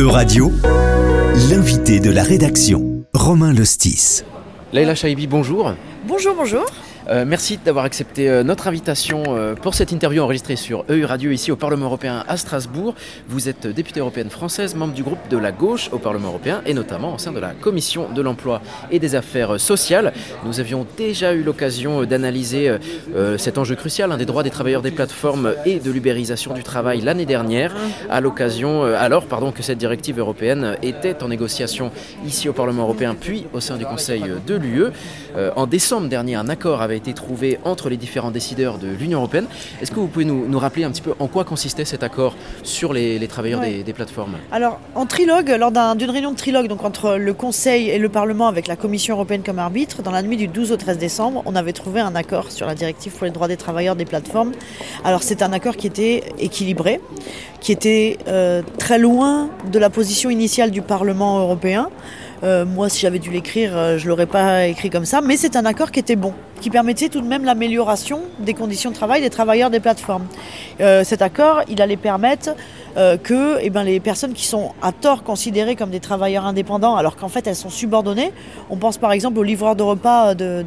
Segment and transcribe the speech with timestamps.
[0.00, 0.50] E-Radio,
[1.50, 4.22] l'invité de la rédaction, Romain Lostis.
[4.72, 5.74] Leila Chaibi, bonjour.
[6.08, 6.64] Bonjour, bonjour.
[7.08, 11.30] Euh, merci d'avoir accepté euh, notre invitation euh, pour cette interview enregistrée sur EU Radio
[11.30, 12.94] ici au Parlement européen à Strasbourg.
[13.26, 16.74] Vous êtes députée européenne française, membre du groupe de la gauche au Parlement européen et
[16.74, 20.12] notamment au sein de la Commission de l'emploi et des affaires sociales.
[20.44, 22.76] Nous avions déjà eu l'occasion d'analyser
[23.38, 27.00] cet enjeu crucial, un des droits des travailleurs des plateformes et de l'ubérisation du travail
[27.00, 27.74] l'année dernière,
[28.08, 31.90] à l'occasion, alors pardon, que cette directive européenne était en négociation
[32.26, 34.86] ici au Parlement européen puis au sein du Conseil de l'UE.
[35.56, 39.46] en décembre dernier, un accord avait été trouvé entre les différents décideurs de l'Union européenne.
[39.80, 42.92] Est-ce que vous pouvez nous, rappeler un petit peu en quoi consistait cet accord sur
[42.92, 44.36] les, travailleurs des, plateformes?
[44.52, 48.48] Alors, en trilogue, lors d'une réunion de trilogue, donc entre le Conseil et le Parlement
[48.48, 51.54] avec la Commission européenne comme arbitre, dans la nuit du 12 au 13 décembre, on
[51.54, 54.52] avait trouvé un accord sur la directive pour les droits des travailleurs des plateformes.
[55.04, 57.00] Alors, c'est un accord qui était équilibré,
[57.60, 61.88] qui était euh, très loin de la position initiale du Parlement européen.
[62.42, 65.20] Euh, moi, si j'avais dû l'écrire, euh, je l'aurais pas écrit comme ça.
[65.20, 68.90] Mais c'est un accord qui était bon, qui permettait tout de même l'amélioration des conditions
[68.90, 70.26] de travail des travailleurs des plateformes.
[70.80, 72.50] Euh, cet accord, il allait permettre
[73.22, 77.14] que eh ben, les personnes qui sont à tort considérées comme des travailleurs indépendants, alors
[77.14, 78.32] qu'en fait elles sont subordonnées,
[78.68, 80.64] on pense par exemple aux livreurs de repas de,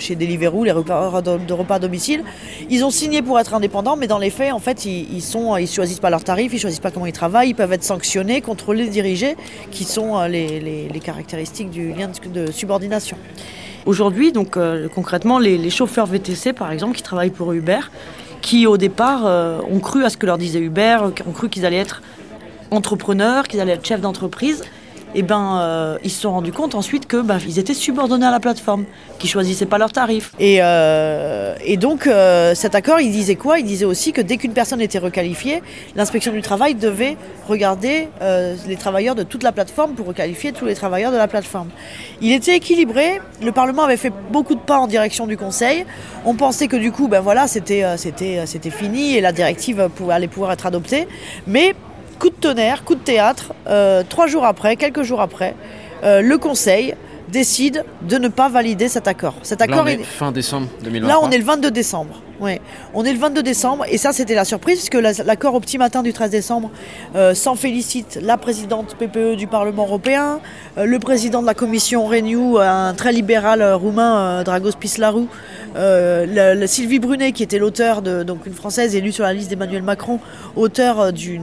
[0.00, 2.24] chez Deliveroo, les livreurs de, repas à domicile,
[2.68, 5.56] ils ont signé pour être indépendants, mais dans les faits, en fait, ils, ils sont,
[5.56, 8.40] ils choisissent pas leurs tarifs, ils choisissent pas comment ils travaillent, ils peuvent être sanctionnés,
[8.40, 9.36] contrôlés, dirigés,
[9.70, 13.16] qui sont les les, caractéristiques du lien de, subordination.
[13.86, 17.78] Aujourd'hui, donc euh, concrètement, les, chauffeurs VTC, par exemple, qui travaillent pour Uber,
[18.42, 21.64] qui au départ euh, ont cru à ce que leur disait Uber, ont cru qu'ils
[21.64, 22.02] allaient être
[22.72, 24.64] entrepreneurs, qu'ils allaient être chefs d'entreprise,
[25.16, 28.26] et eh ben, euh, ils se sont rendus compte ensuite que ben, ils étaient subordonnés
[28.26, 28.84] à la plateforme,
[29.18, 30.32] qu'ils choisissaient pas leurs tarifs.
[30.38, 33.58] Et, euh, et donc euh, cet accord, il disait quoi?
[33.58, 35.62] Il disait aussi que dès qu'une personne était requalifiée,
[35.94, 37.16] l'inspection du travail devait
[37.48, 41.68] regarder les travailleurs de toute la plateforme pour requalifier tous les travailleurs de la plateforme.
[42.20, 43.22] Il était équilibré.
[43.40, 45.86] Le Parlement avait fait beaucoup de pas en direction du Conseil.
[46.26, 50.28] On pensait que du coup, ben voilà, c'était c'était c'était fini et la directive allait
[50.28, 51.08] pouvoir être adoptée,
[51.46, 51.74] mais
[52.18, 55.54] coup de tonnerre, coup de théâtre, euh, trois jours après, quelques jours après,
[56.04, 56.94] euh, le Conseil
[57.28, 59.34] décide de ne pas valider cet accord.
[59.42, 61.08] Cet accord Là, on est fin décembre 2023.
[61.08, 62.22] Là, on est le 22 décembre.
[62.40, 62.60] Ouais.
[62.92, 66.02] On est le 22 décembre et ça c'était la surprise puisque l'accord au petit matin
[66.02, 66.70] du 13 décembre
[67.14, 70.40] euh, s'en félicite la présidente PPE du Parlement européen,
[70.76, 75.26] euh, le président de la commission Renew, un très libéral euh, roumain, Dragos Pislaru,
[76.66, 80.20] Sylvie Brunet qui était l'auteur donc une française élue sur la liste d'Emmanuel Macron,
[80.56, 81.40] auteur du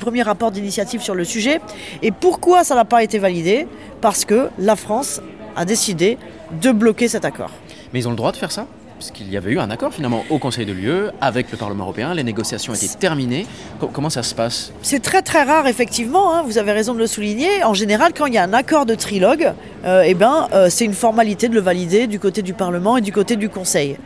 [0.00, 1.60] premier rapport d'initiative sur le sujet.
[2.02, 3.66] Et pourquoi ça n'a pas été validé?
[4.00, 5.20] Parce que la France
[5.56, 6.16] a décidé
[6.62, 7.50] de bloquer cet accord.
[7.92, 8.66] Mais ils ont le droit de faire ça?
[8.98, 11.84] Parce qu'il y avait eu un accord finalement au Conseil de l'UE avec le Parlement
[11.84, 13.46] européen, les négociations étaient terminées.
[13.92, 14.72] comment ça se passe?
[14.82, 17.62] C'est très très rare effectivement, hein, vous avez raison de le souligner.
[17.62, 19.52] En général, quand il y a un accord de trilogue,
[19.84, 23.00] euh, eh ben, euh, c'est une formalité de le valider du côté du Parlement et
[23.00, 23.96] du côté du Conseil.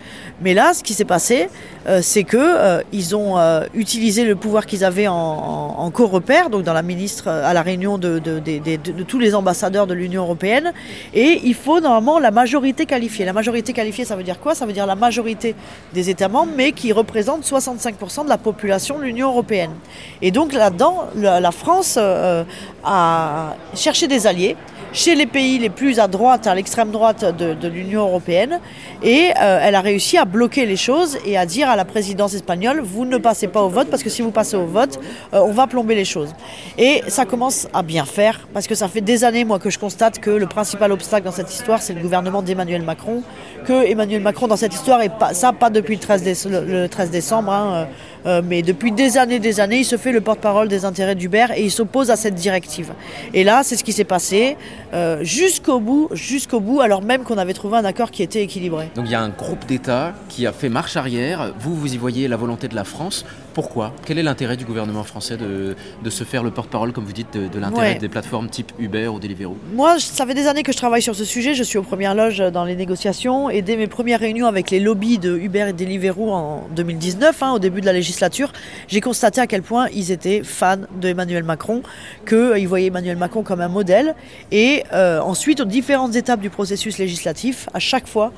[0.42, 1.48] Mais là, ce qui s'est passé,
[1.88, 3.38] euh, c'est que ils ont
[3.74, 8.18] utilisé le pouvoir qu'ils avaient en, co-repère, donc dans la ministre à la réunion de,
[8.18, 10.72] de, de tous les ambassadeurs de l'Union européenne,
[11.14, 13.24] et il faut normalement la majorité qualifiée.
[13.24, 14.54] La majorité qualifiée, ça veut dire quoi?
[14.54, 15.54] Ça veut dire la majorité
[15.92, 19.72] des États membres, mais qui représente 65% de la population de l'Union européenne.
[20.20, 22.44] Et donc là-dedans, la, France euh,
[22.84, 24.56] a cherché des alliés
[24.92, 28.60] chez les pays les plus à droite, à l'extrême droite de, l'Union européenne,
[29.02, 32.34] et euh, elle a réussi à bloquer les choses et à dire à la présidence
[32.34, 35.00] espagnole, vous ne passez pas au vote, parce que si vous passez au vote,
[35.32, 36.34] euh, on va plomber les choses.
[36.76, 39.78] Et ça commence à bien faire, parce que ça fait des années, moi, que je
[39.78, 43.22] constate que le principal obstacle dans cette histoire, c'est le gouvernement d'Emmanuel Macron,
[43.64, 47.10] que Emmanuel Macron, dans cette histoire, et pas, ça, pas depuis le 13, le 13
[47.10, 47.88] décembre, hein,
[48.26, 51.46] euh, mais depuis des années, des années, il se fait le porte-parole des intérêts d'Uber
[51.56, 52.92] et il s'oppose à cette directive.
[53.34, 54.56] Et là, c'est ce qui s'est passé
[54.92, 58.90] euh, jusqu'au bout, jusqu'au bout, alors même qu'on avait trouvé un accord qui était équilibré.
[58.94, 61.52] Donc il y a un groupe d'États qui a fait marche arrière.
[61.58, 63.24] Vous, vous y voyez la volonté de la France.
[63.54, 63.92] Pourquoi?
[64.06, 67.36] Quel est l'intérêt du gouvernement français de, de se faire le porte-parole, comme vous dites,
[67.36, 69.56] de, l'intérêt des plateformes type Uber ou Deliveroo?
[69.74, 71.52] Moi, ça fait des années que je travaille sur ce sujet.
[71.52, 74.80] Je suis aux premières loges dans les négociations et dès mes premières réunions avec les
[74.80, 78.52] lobbies de Uber et Deliveroo en 2019, hein, au début de la législature,
[78.88, 81.82] j'ai constaté à quel point ils étaient fans de Emmanuel Macron,
[82.26, 84.14] qu'ils euh, voyaient Emmanuel Macron comme un modèle.
[84.50, 88.32] Et euh, ensuite, aux différentes étapes du processus législatif, à chaque fois,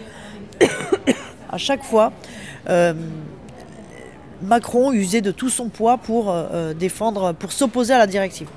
[1.50, 2.12] à chaque fois,
[2.68, 2.94] euh,
[4.42, 6.34] Macron usait de tout son poids pour
[6.78, 8.48] défendre, pour s'opposer à la directive.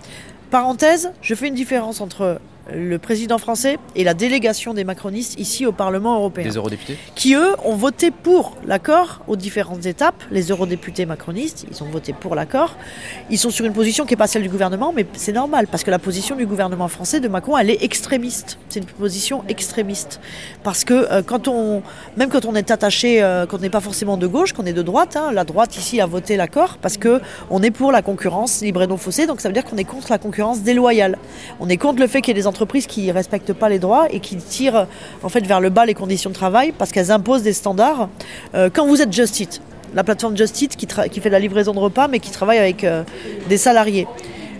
[0.50, 2.40] Parenthèse, je fais une différence entre
[2.74, 6.44] le président français et la délégation des macronistes ici au Parlement européen.
[6.44, 10.24] Des eurodéputés Qui, eux, ont voté pour l'accord aux différentes étapes.
[10.32, 12.76] Les eurodéputés macronistes, ils ont voté pour l'accord.
[13.30, 15.84] Ils sont sur une position qui n'est pas celle du gouvernement, mais c'est normal, parce
[15.84, 18.58] que la position du gouvernement français de Macron, elle est extrémiste.
[18.70, 20.20] C'est une position extrémiste.
[20.64, 21.82] Parce que euh, quand on,
[22.18, 24.82] même quand on est attaché, euh, qu'on n'est pas forcément de gauche, qu'on est de
[24.82, 28.62] droite, hein, la droite ici a voté l'accord parce que on est pour la concurrence
[28.62, 31.18] libre et non faussée, donc ça veut dire qu'on est contre la concurrence déloyale.
[31.60, 33.80] On est contre le fait qu'il y ait des entreprises qui ne respectent pas les
[33.80, 34.88] droits et qui tirent
[35.24, 38.10] en fait vers le bas les conditions de travail parce qu'elles imposent des standards.
[38.56, 39.62] Euh, quand vous êtes Just Eat,
[39.94, 42.84] la plateforme Just Eat qui, fait de la livraison de repas mais qui travaille avec
[42.84, 43.04] euh,
[43.50, 44.08] des salariés.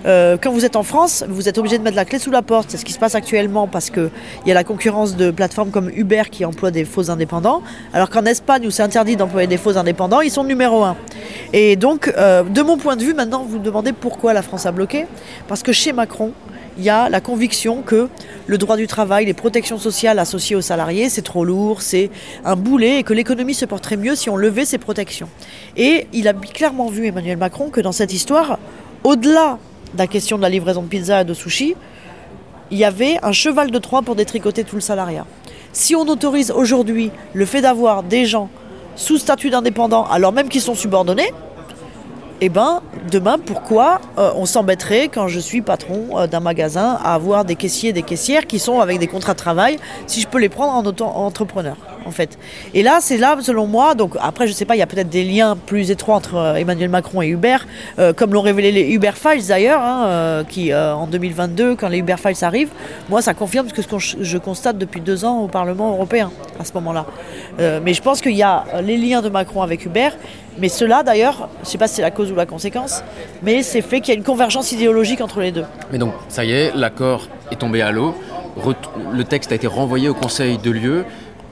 [0.06, 2.42] Euh, quand vous êtes en France, vous êtes obligé de mettre la clé sous la
[2.42, 2.70] porte.
[2.70, 4.10] C'est ce qui se passe actuellement parce qu'il
[4.46, 7.62] y a la concurrence de plateformes comme Uber qui emploient des faux indépendants.
[7.94, 10.96] Alors qu'en Espagne, où c'est interdit d'employer des faux indépendants, ils sont numéro un.
[11.52, 14.72] Et donc, de mon point de vue, maintenant, vous me demandez pourquoi la France a
[14.72, 15.08] bloqué.
[15.48, 16.32] Parce que chez Macron,
[16.78, 18.08] il y a la conviction que
[18.46, 22.10] le droit du travail, les protections sociales associées aux salariés, c'est trop lourd, c'est
[22.46, 25.30] un boulet et que l'économie se porterait mieux si on levait ces protections.
[25.76, 28.60] Et il a clairement vu, Emmanuel Macron, que dans cette histoire,
[29.04, 29.58] au-delà
[29.94, 31.76] de la question de la livraison de pizza et de sushi,
[32.70, 35.26] il y avait un cheval de Troie pour détricoter tout le salariat.
[35.72, 38.50] Si on autorise aujourd'hui le fait d'avoir des gens
[38.96, 41.32] sous statut d'indépendant, alors même qu'ils sont subordonnés,
[42.40, 42.82] eh ben,
[43.12, 47.56] demain, pourquoi euh, on s'embêterait quand je suis patron euh, d'un magasin à avoir des
[47.56, 50.50] caissiers et des caissières qui sont avec des contrats de travail si je peux les
[50.50, 51.76] prendre en auto-entrepreneur
[52.08, 52.38] en.
[52.74, 55.10] Et là, c'est là, selon moi, donc après, je sais pas, il y a peut-être
[55.10, 57.58] des liens plus étroits entre euh, Emmanuel Macron et Uber,
[58.00, 62.00] euh, comme l'ont révélé les Uber Files d'ailleurs, hein, euh, qui en 2022, quand les
[62.00, 62.72] Uber Files arrivent,
[63.10, 66.74] moi, ça confirme ce que je constate depuis deux ans au Parlement européen à ce
[66.74, 67.06] moment-là.
[67.84, 70.10] mais je pense qu'il y a les liens de Macron avec Uber,
[70.60, 73.04] mais cela d'ailleurs, je ne sais pas si c'est la cause ou la conséquence,
[73.44, 75.66] mais c'est fait qu'il y a une convergence idéologique entre les deux.
[75.92, 78.16] Mais donc, ça y est, l'accord est tombé à l'eau.
[79.14, 81.06] Le texte a été renvoyé au Conseil de lieu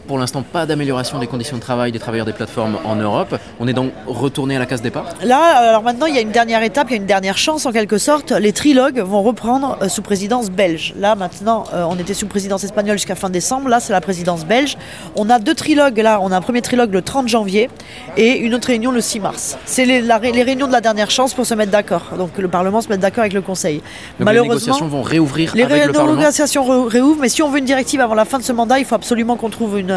[0.08, 3.36] pour l'instant pas d'amélioration des conditions de travail des travailleurs des plateformes en Europe.
[3.60, 6.32] On est donc retourné à la case départ Là, alors maintenant, il y a une
[6.32, 8.32] dernière étape, il y a une dernière chance en quelque sorte.
[8.32, 10.94] Les trilogues vont reprendre euh, sous présidence belge.
[10.98, 13.70] Là, maintenant, euh, on était sous présidence espagnole jusqu'à fin décembre.
[13.70, 14.78] Là, c'est la présidence belge.
[15.16, 15.98] On a deux trilogues.
[15.98, 17.70] Là, on a un premier trilogue le 30 janvier
[18.18, 19.58] et une autre réunion le 6 mars.
[19.66, 22.14] C'est les, les, réunions de la dernière chance pour se mettre d'accord.
[22.18, 23.78] Donc le Parlement se met d'accord avec le Conseil.
[23.78, 26.14] Donc Malheureusement, les négociations vont réouvrir les avec le Parlement.
[26.14, 28.80] Les négociations réouvrent, mais si on veut une directive avant la fin de ce mandat,
[28.80, 29.95] il faut absolument qu'on trouve une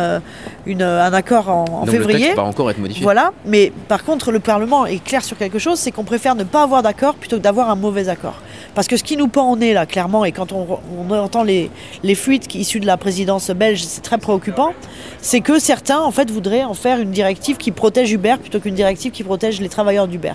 [0.67, 2.19] une, un accord en, février.
[2.19, 3.03] Le texte va encore être modifié.
[3.03, 6.45] Voilà, mais par contre, le Parlement est clair sur quelque chose, c'est qu'on préfère ne
[6.45, 8.41] pas avoir d'accord plutôt que d'avoir un mauvais accord.
[8.75, 10.79] Parce que ce qui nous pend au nez, là, clairement, et quand on,
[11.11, 11.71] entend les,
[12.03, 14.73] les fuites issues de la présidence belge, c'est très préoccupant,
[15.21, 18.75] c'est que certains, en fait, voudraient en faire une directive qui protège Uber plutôt qu'une
[18.75, 20.33] directive qui protège les travailleurs d'Uber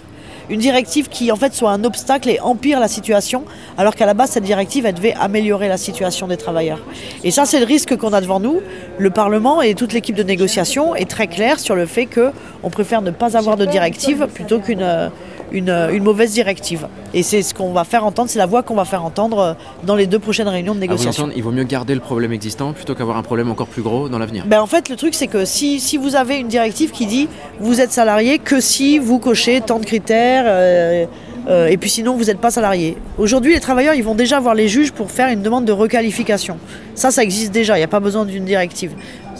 [0.49, 3.43] une directive qui en fait soit un obstacle et empire la situation,
[3.77, 6.79] alors qu'à la base cette directive elle devait améliorer la situation des travailleurs.
[7.23, 8.61] Et ça c'est le risque qu'on a devant nous.
[8.97, 12.31] Le Parlement et toute l'équipe de négociation est très clair sur le fait que
[12.63, 15.11] on préfère ne pas avoir de directive plutôt qu'une
[15.53, 16.87] une, mauvaise directive.
[17.13, 19.53] Et c'est ce qu'on va faire entendre, c'est la voix qu'on va faire entendre euh,
[19.83, 21.29] dans les deux prochaines réunions de négociation.
[21.35, 24.19] il vaut mieux garder le problème existant plutôt qu'avoir un problème encore plus gros dans
[24.19, 24.45] l'avenir.
[24.47, 27.29] Ben en fait, le truc, c'est que si, si, vous avez une directive qui dit
[27.59, 30.45] vous êtes salarié que si vous cochez tant de critères.
[30.47, 31.05] Euh,
[31.47, 32.97] euh, et puis sinon, vous n'êtes pas salarié.
[33.17, 36.57] Aujourd'hui, les travailleurs, ils vont déjà voir les juges pour faire une demande de requalification.
[36.95, 38.93] Ça, ça existe déjà, il n'y a pas besoin d'une directive.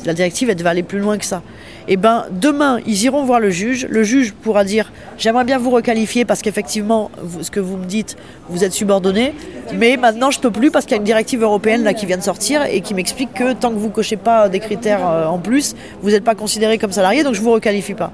[0.05, 1.41] La directive, elle devait aller plus loin que ça
[1.87, 3.87] eh ben demain ils iront voir le juge.
[3.89, 8.17] Le juge pourra dire j'aimerais bien vous requalifier parce qu'effectivement ce que vous me dites
[8.49, 9.33] vous êtes subordonné,
[9.73, 12.23] mais maintenant je peux plus parce qu'il y a une directive européenne qui vient de
[12.23, 15.75] sortir et qui m'explique que tant que vous cochez pas des critères euh, en plus,
[16.01, 18.11] vous n'êtes pas considéré comme salarié donc je vous requalifie pas.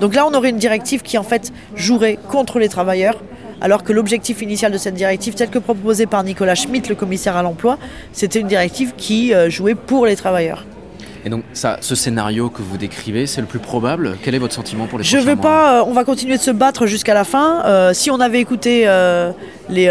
[0.00, 3.20] Donc là on aurait une directive qui en fait jouerait contre les travailleurs
[3.60, 7.36] alors que l'objectif initial de cette directive, tel que proposé par Nicolas Schmitt, le commissaire
[7.36, 7.78] à l'emploi,
[8.12, 10.64] c'était une directive qui euh, jouait pour les travailleurs.
[11.24, 14.16] Et donc, ça, ce scénario que vous décrivez, c'est le plus probable?
[14.22, 15.80] Quel est votre sentiment pour les Je veux pas.
[15.80, 17.62] Euh, on va continuer de se battre jusqu'à la fin.
[17.64, 19.32] Euh, si on avait écouté euh,
[19.68, 19.88] les,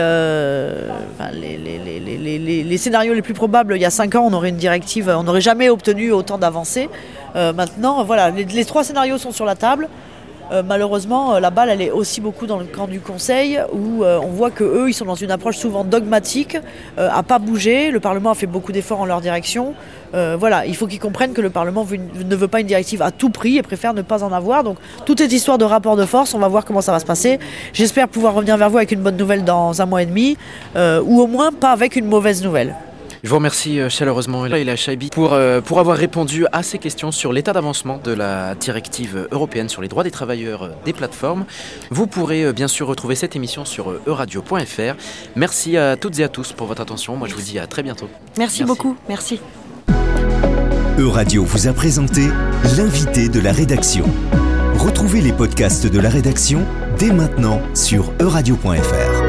[1.33, 5.13] les, les, scénarios les plus probables il y a 5 ans, on aurait une directive.
[5.15, 6.89] On n'aurait jamais obtenu autant d'avancées.
[7.35, 9.87] maintenant, voilà, les, trois scénarios sont sur la table.
[10.51, 14.03] Euh, malheureusement, euh, la balle, elle est aussi beaucoup dans le camp du Conseil, où
[14.03, 16.57] euh, on voit que eux, ils sont dans une approche souvent dogmatique,
[16.97, 17.91] à pas bouger.
[17.91, 19.73] Le Parlement a fait beaucoup d'efforts en leur direction.
[20.13, 23.29] voilà, il faut qu'ils comprennent que le Parlement ne veut pas une directive à tout
[23.29, 24.63] prix et préfère ne pas en avoir.
[24.63, 26.33] Donc, tout est histoire de rapport de force.
[26.33, 27.39] On va voir comment ça va se passer.
[27.73, 30.37] J'espère pouvoir revenir vers vous avec une bonne nouvelle dans un mois et demi,
[30.75, 32.75] ou au moins pas avec une mauvaise nouvelle.
[33.23, 37.11] Je vous remercie euh, chaleureusement, Leila Chaibi, pour, euh, pour avoir répondu à ces questions
[37.11, 41.45] sur l'état d'avancement de la directive européenne sur les droits des travailleurs euh, des plateformes.
[41.91, 44.95] Vous pourrez euh, bien sûr retrouver cette émission sur euradio.fr.
[45.35, 47.17] Merci à toutes et à tous pour votre attention.
[47.17, 48.07] Moi, je vous dis à très bientôt.
[48.37, 48.63] Merci, Merci.
[48.63, 49.41] beaucoup, merci.
[50.97, 52.27] Euradio vous a présenté
[52.77, 54.05] l'invité de la rédaction.
[54.77, 56.65] Retrouvez les podcasts de la rédaction
[56.97, 59.28] dès maintenant sur euradio.fr.